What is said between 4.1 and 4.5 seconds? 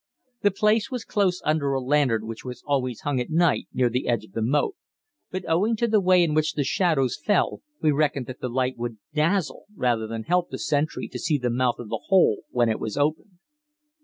of the